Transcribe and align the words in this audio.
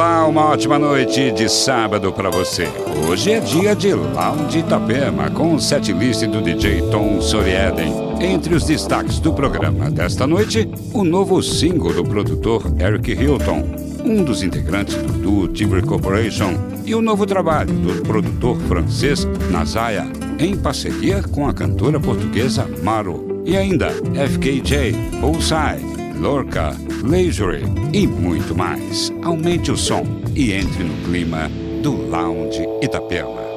Olá, 0.00 0.26
uma 0.26 0.46
ótima 0.46 0.78
noite 0.78 1.30
de 1.30 1.46
sábado 1.46 2.10
para 2.10 2.30
você. 2.30 2.66
Hoje 3.06 3.32
é 3.32 3.38
dia 3.38 3.76
de 3.76 3.92
Lounge 3.92 4.60
Itapema 4.60 5.28
com 5.28 5.54
o 5.54 5.60
setlist 5.60 6.24
do 6.24 6.40
DJ 6.40 6.80
Tom 6.90 7.20
Sorieden. 7.20 7.92
Entre 8.18 8.54
os 8.54 8.64
destaques 8.64 9.18
do 9.18 9.30
programa 9.30 9.90
desta 9.90 10.26
noite, 10.26 10.66
o 10.94 11.04
novo 11.04 11.42
single 11.42 11.92
do 11.92 12.02
produtor 12.02 12.62
Eric 12.80 13.12
Hilton, 13.12 13.62
um 14.02 14.24
dos 14.24 14.42
integrantes 14.42 14.96
do 14.96 15.12
duo 15.18 15.48
Timber 15.48 15.84
Corporation, 15.84 16.54
e 16.86 16.94
o 16.94 17.02
novo 17.02 17.26
trabalho 17.26 17.70
do 17.70 18.00
produtor 18.00 18.56
francês 18.60 19.26
Nazaya, 19.50 20.06
em 20.38 20.56
parceria 20.56 21.22
com 21.22 21.46
a 21.46 21.52
cantora 21.52 22.00
portuguesa 22.00 22.66
Maro. 22.82 23.42
E 23.44 23.54
ainda 23.54 23.90
FKJ, 23.90 24.92
Bullseye, 25.20 25.99
Lorca, 26.20 26.76
Leisure 27.02 27.62
e 27.94 28.06
muito 28.06 28.54
mais. 28.54 29.10
Aumente 29.22 29.72
o 29.72 29.76
som 29.76 30.04
e 30.36 30.52
entre 30.52 30.84
no 30.84 30.94
clima 31.04 31.48
do 31.82 31.92
Lounge 31.92 32.62
Itapema. 32.82 33.49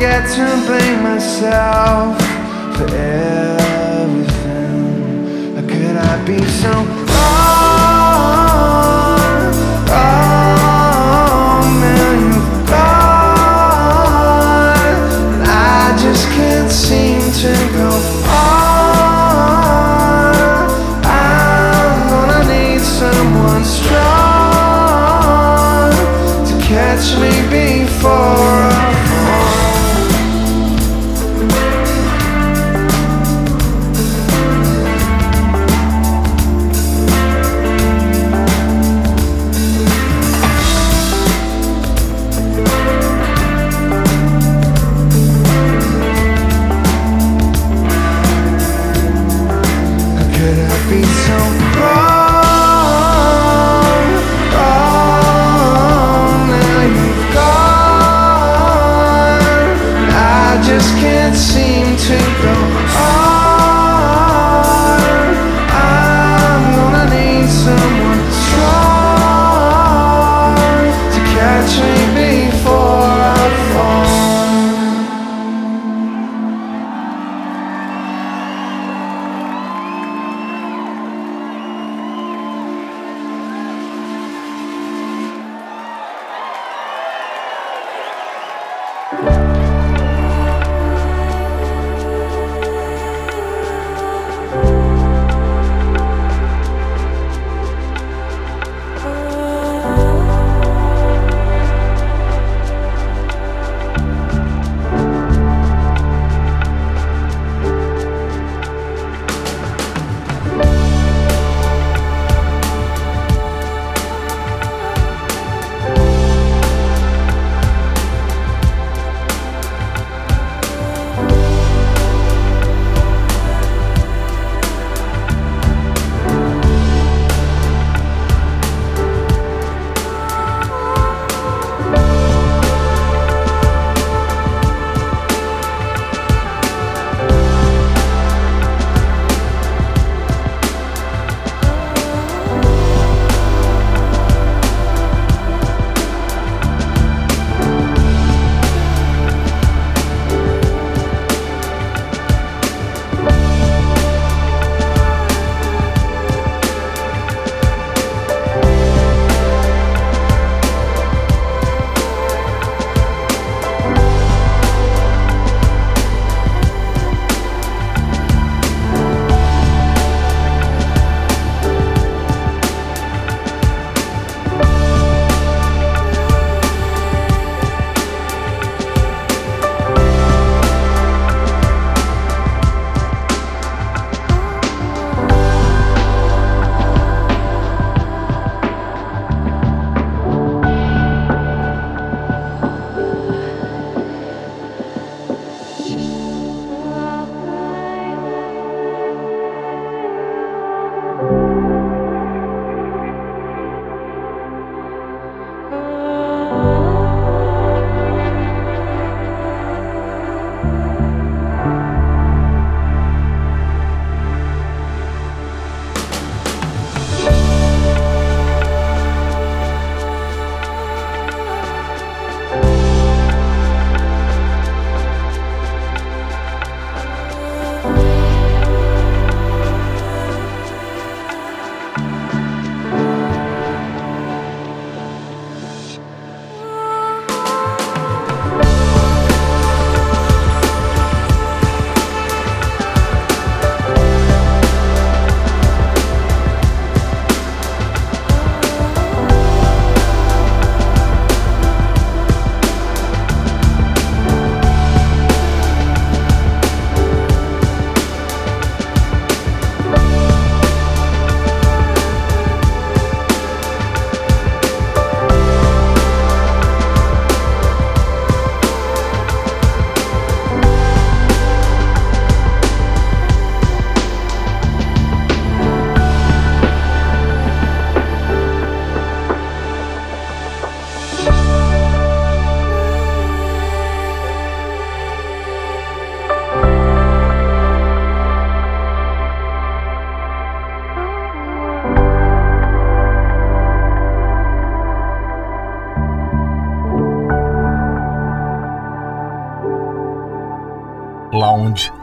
forget 0.00 0.24
to 0.30 0.46
blame 0.66 1.02
myself 1.02 2.18
for 2.74 2.88
everything. 2.96 4.16
Could 5.68 5.96
I 5.98 6.24
be 6.24 6.42
so? 6.42 7.09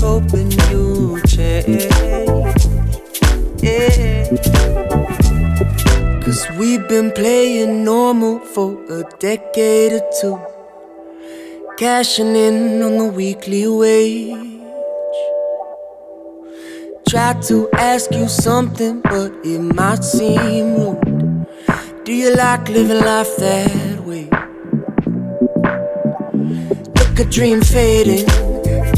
hoping 0.00 0.50
you'd 0.70 1.24
change. 1.28 1.86
Yeah. 3.62 4.28
Cause 6.22 6.46
we've 6.58 6.86
been 6.88 7.12
playing 7.12 7.84
normal 7.84 8.38
for 8.40 8.72
a 8.90 9.04
decade 9.18 9.92
or 9.92 10.10
two 10.20 10.38
cashing 11.80 12.36
in 12.36 12.82
on 12.82 12.98
the 12.98 13.06
weekly 13.06 13.66
wage. 13.66 14.36
Try 17.08 17.32
to 17.48 17.70
ask 17.72 18.12
you 18.12 18.28
something, 18.28 19.00
but 19.00 19.32
it 19.42 19.60
might 19.60 20.04
seem 20.04 20.74
rude. 20.74 21.46
Do 22.04 22.12
you 22.12 22.34
like 22.36 22.68
living 22.68 23.00
life 23.00 23.34
that 23.38 24.00
way? 24.04 24.28
Look 26.98 27.18
a 27.18 27.24
dream 27.24 27.62
fading, 27.62 28.28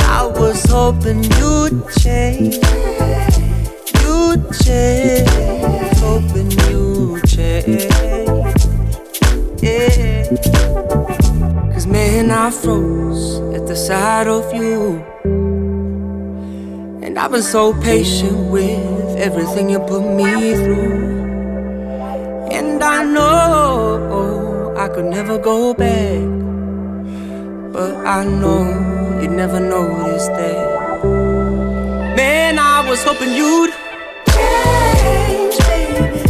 I 0.00 0.26
was 0.26 0.64
hoping 0.64 1.24
you'd 1.24 1.88
change. 2.00 2.56
You'd 4.02 4.52
change. 4.64 5.28
Hoping 5.98 6.50
you'd 6.50 7.26
change 7.28 8.20
yeah. 9.62 10.24
Cause 11.72 11.86
man, 11.86 12.30
I 12.30 12.50
froze 12.50 13.40
at 13.54 13.66
the 13.66 13.76
sight 13.76 14.26
of 14.26 14.52
you. 14.54 15.04
And 17.02 17.18
I've 17.18 17.30
been 17.30 17.42
so 17.42 17.74
patient 17.80 18.50
with 18.50 19.18
everything 19.18 19.70
you 19.70 19.80
put 19.80 20.02
me 20.02 20.54
through. 20.54 21.20
And 22.50 22.82
I 22.82 23.04
know 23.04 24.74
I 24.78 24.88
could 24.88 25.06
never 25.06 25.38
go 25.38 25.74
back. 25.74 26.20
But 27.72 28.06
I 28.06 28.24
know 28.24 28.89
you 29.30 29.36
never 29.36 29.60
noticed 29.60 30.32
that. 30.32 31.04
Man, 32.16 32.58
I 32.58 32.88
was 32.88 33.04
hoping 33.04 33.32
you'd 33.32 33.72
change, 34.26 35.58
baby. 35.68 36.22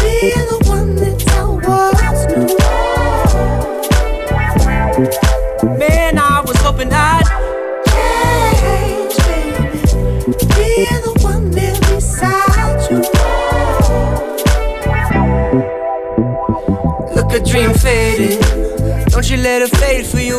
Be 0.00 0.32
the 0.50 0.58
one 0.66 0.96
that 0.96 1.22
I 1.30 1.44
was 1.66 2.26
new. 2.30 2.46
Man, 5.78 6.18
I 6.18 6.40
was 6.46 6.56
hoping 6.58 6.92
I'd 6.92 7.24
change, 8.60 9.16
baby. 9.28 9.68
Be 10.56 10.70
the 11.06 11.12
one 11.22 11.50
there 11.50 11.78
beside 11.80 12.80
you. 12.90 12.98
Look 17.14 17.30
a 17.32 17.34
dream 17.44 17.72
fading, 17.74 18.40
don't 19.10 19.28
you 19.30 19.36
let 19.36 19.62
it 19.62 19.70
fade 19.76 20.06
for 20.06 20.20
you. 20.20 20.38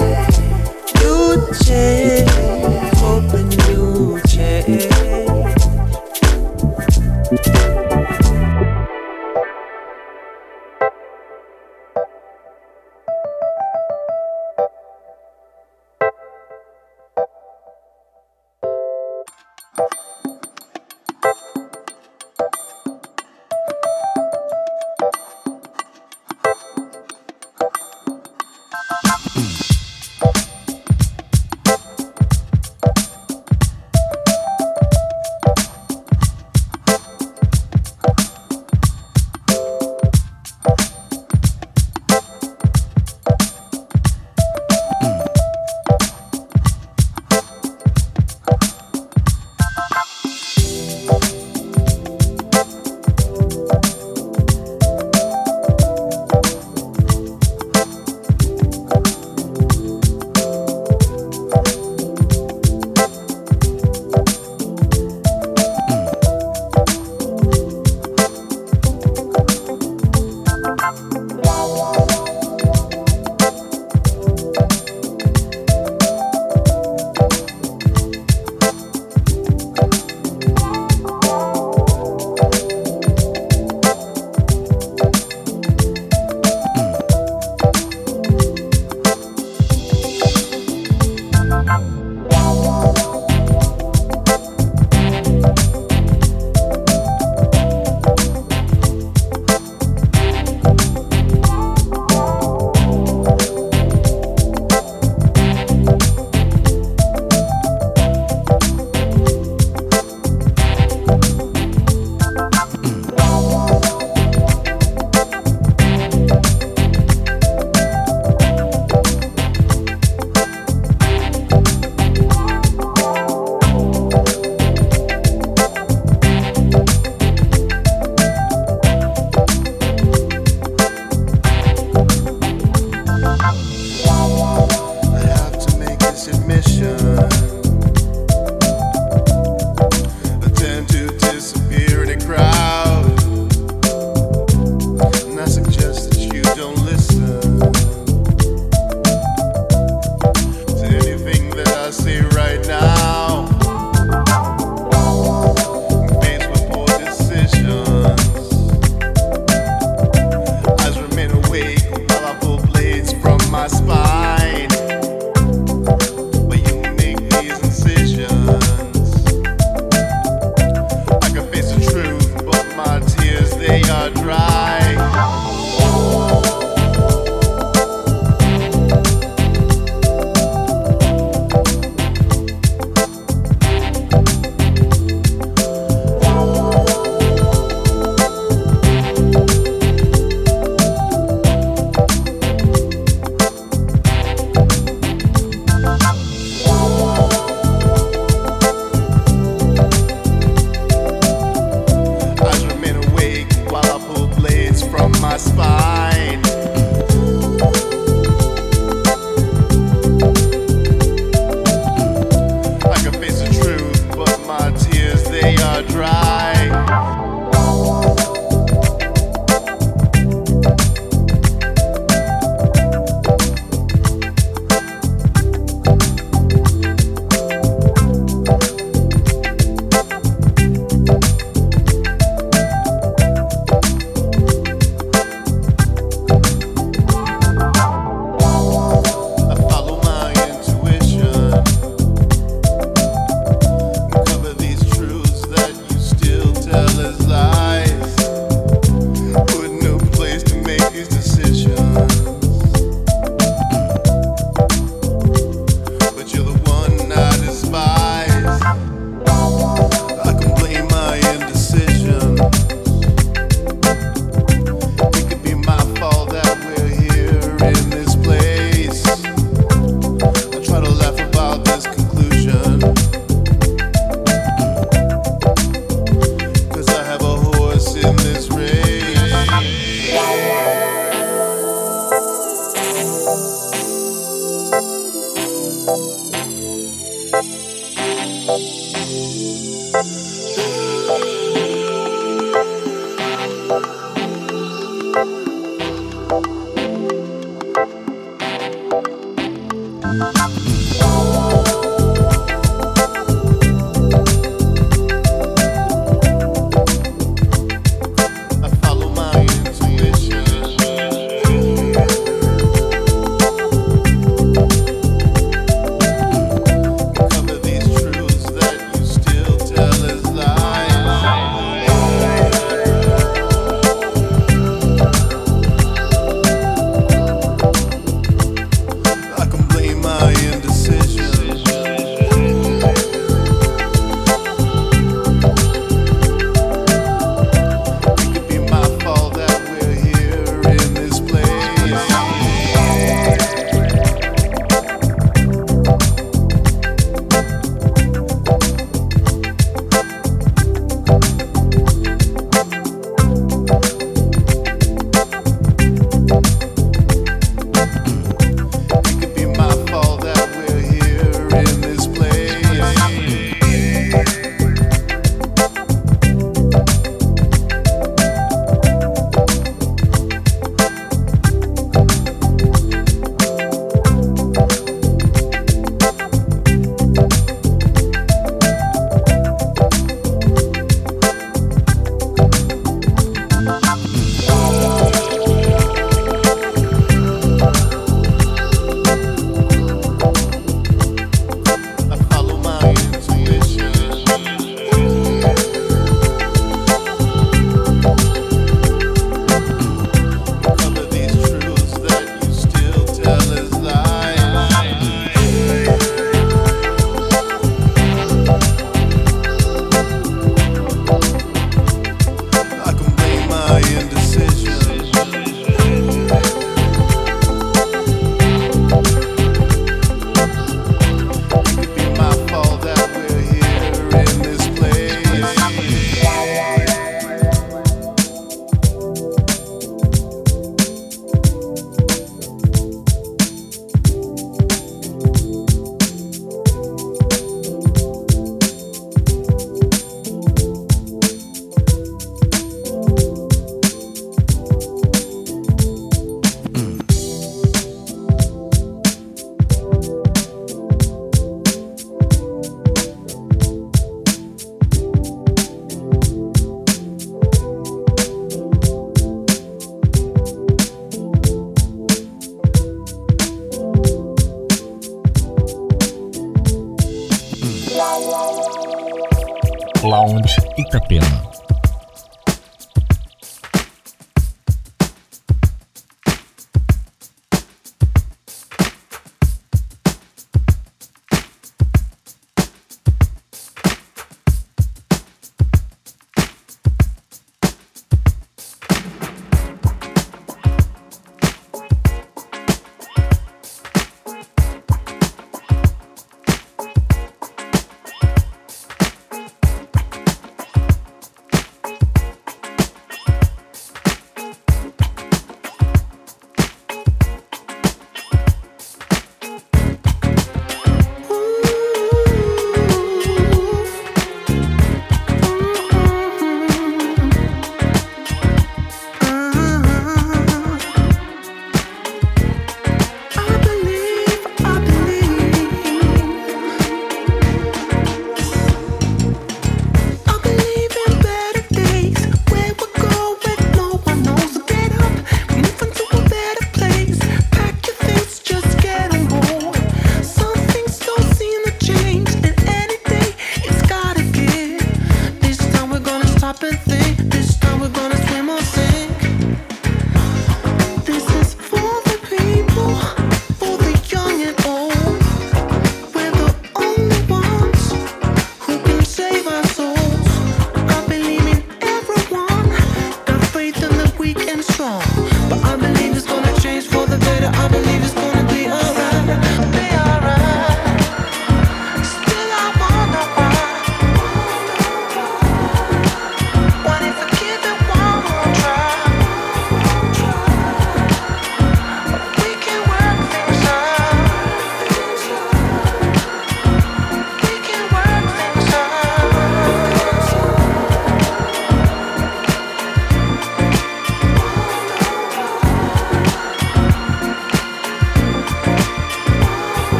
change, 1.71 2.29
hoping 2.97 3.51
you'd 3.69 4.23
change. 4.27 5.20